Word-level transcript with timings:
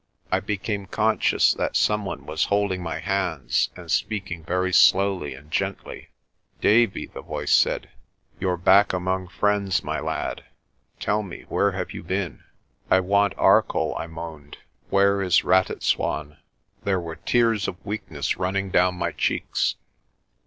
I 0.31 0.39
became 0.39 0.87
conscious 0.87 1.53
that 1.53 1.75
some 1.75 2.05
one 2.05 2.25
was 2.25 2.45
holding 2.45 2.81
my 2.81 2.97
hands, 2.97 3.69
and 3.75 3.91
speaking 3.91 4.43
very 4.43 4.73
slowly 4.73 5.35
and 5.35 5.51
gently. 5.51 6.09
"Davie," 6.59 7.05
the 7.05 7.21
voice 7.21 7.51
said, 7.53 7.87
"you're 8.39 8.57
back 8.57 8.93
among 8.93 9.27
friends, 9.27 9.83
my 9.83 9.99
lad. 9.99 10.43
Tell 10.99 11.21
me, 11.21 11.43
where 11.49 11.73
have 11.73 11.91
you 11.91 12.01
been?" 12.01 12.43
"I 12.89 12.99
want 12.99 13.37
Arcoll," 13.37 13.93
I 13.95 14.07
moaned. 14.07 14.57
"Where 14.89 15.21
is 15.21 15.43
Ratitswan?' 15.43 16.37
There 16.83 16.99
were 16.99 17.17
tears 17.17 17.67
of 17.67 17.77
weakness 17.85 18.37
running 18.37 18.71
down 18.71 18.95
my 18.95 19.11
cheeks. 19.11 19.75